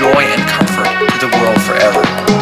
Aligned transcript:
joy 0.00 0.22
and 0.22 0.40
comfort 0.48 0.86
to 1.20 1.26
the 1.26 1.36
world 1.36 1.60
forever. 1.60 2.39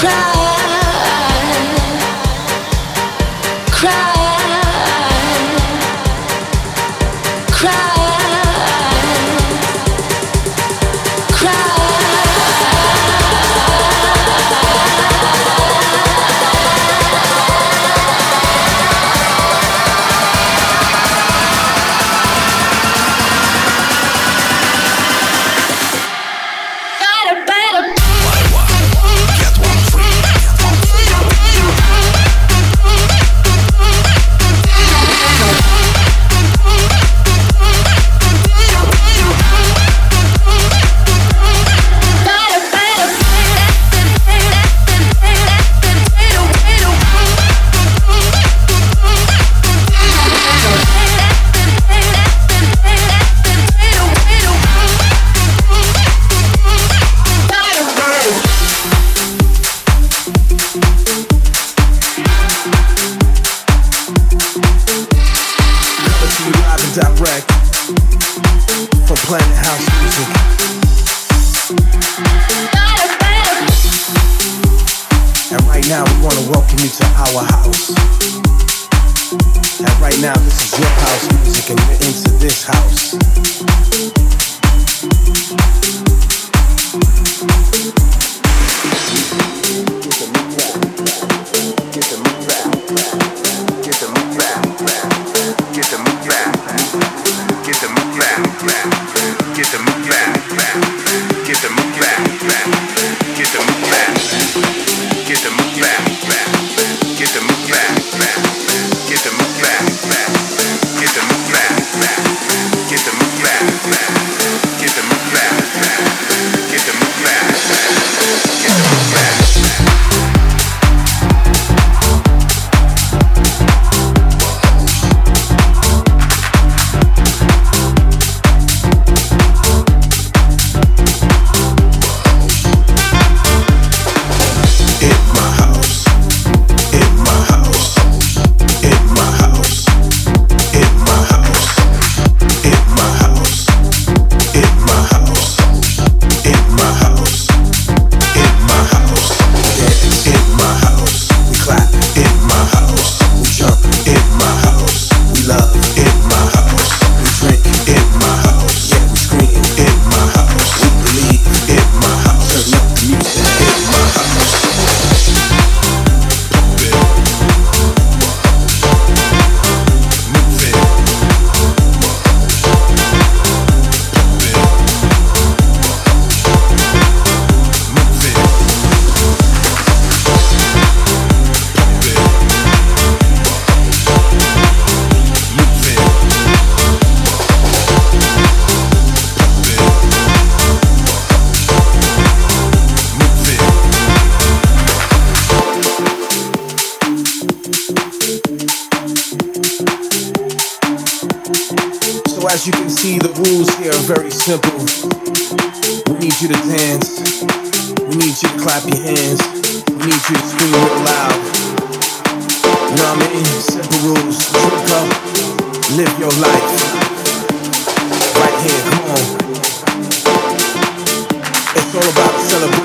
crowd. 0.00 0.39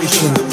vibration. 0.05 0.44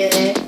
get 0.00 0.14
it. 0.14 0.39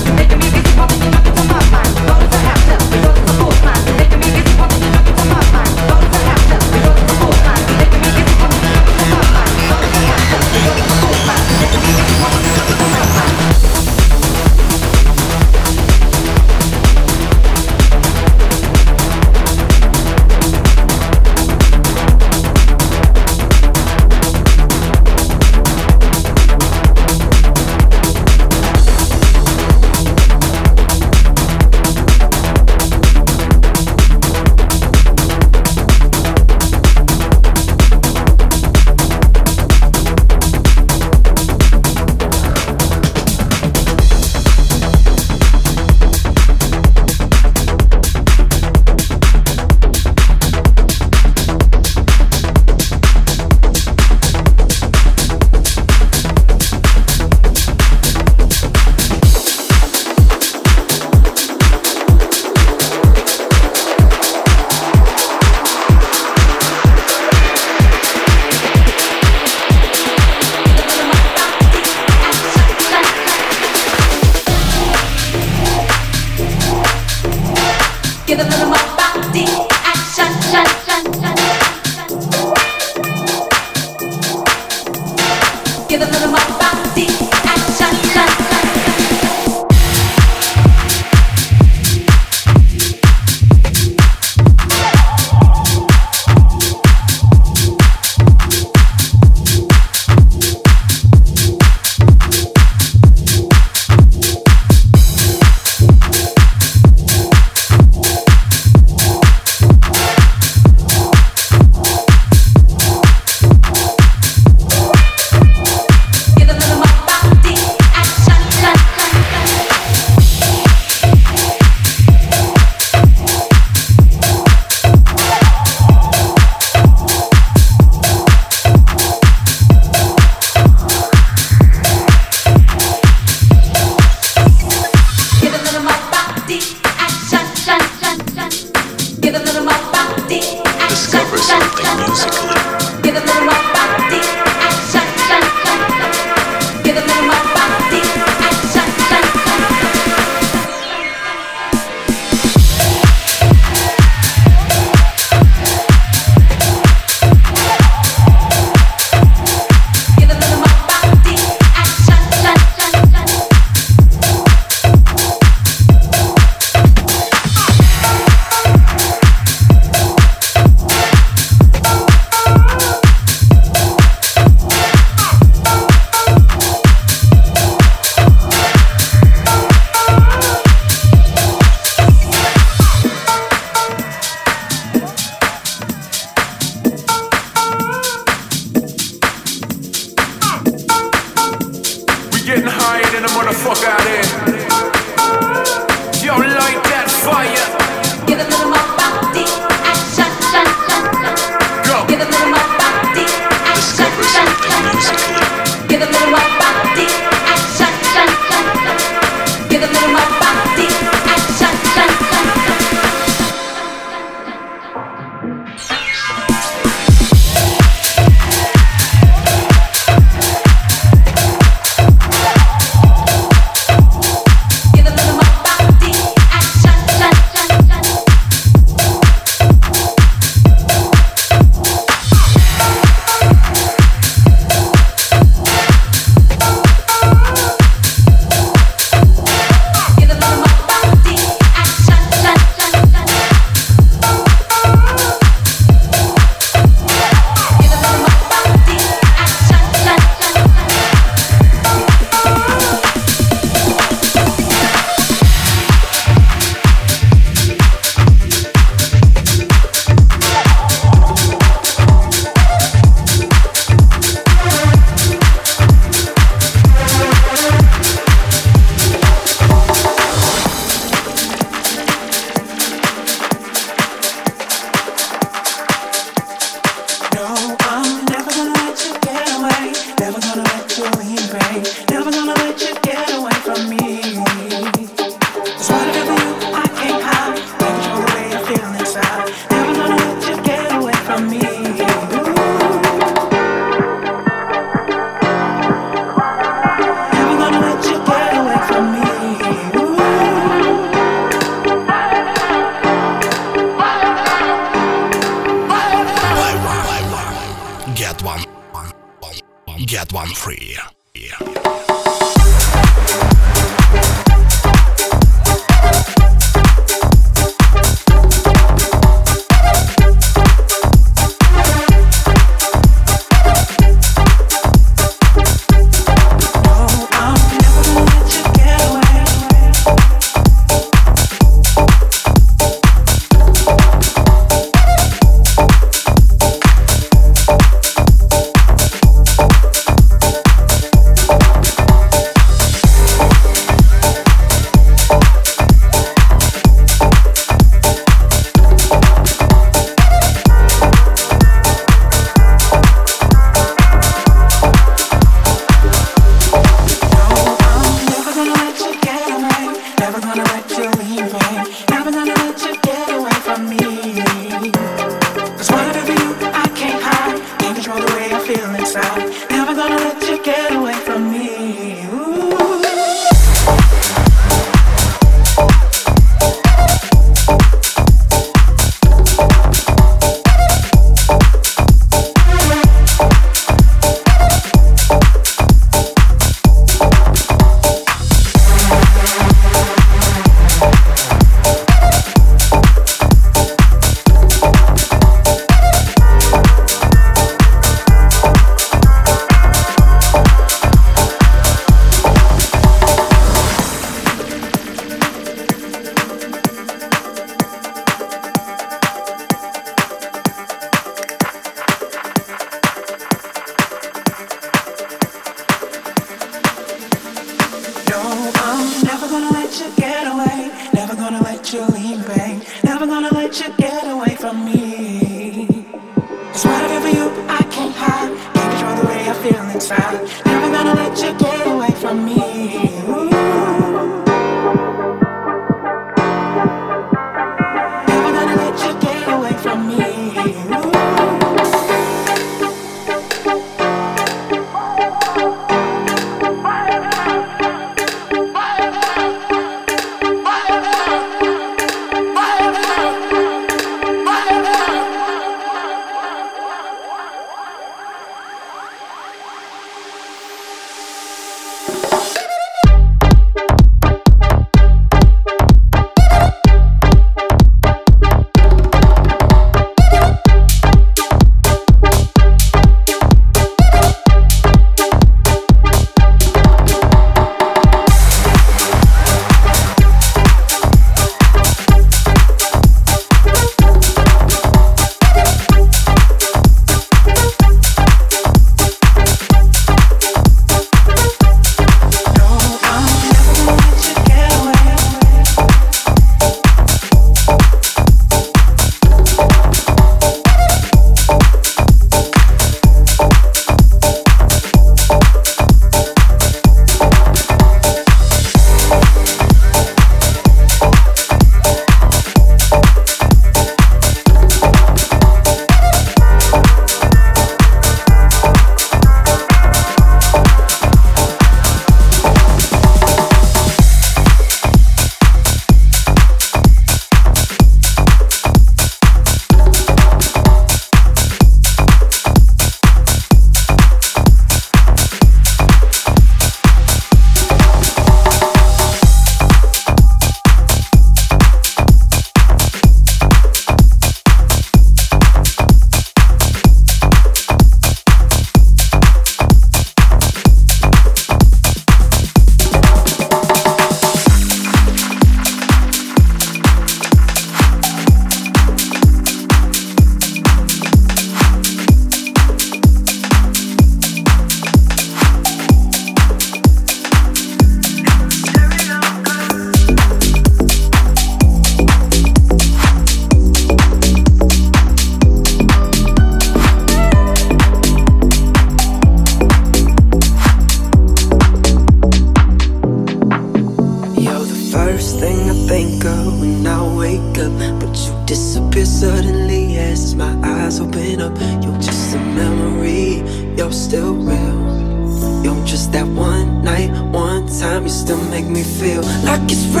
It's 599.71 599.85
real. 599.85 600.00